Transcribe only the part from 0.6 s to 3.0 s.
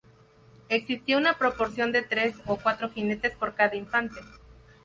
Existía una proporción de tres o cuatro